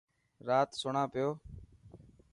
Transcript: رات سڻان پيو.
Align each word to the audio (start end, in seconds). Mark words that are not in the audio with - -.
رات 0.47 0.69
سڻان 0.81 1.07
پيو. 1.13 1.29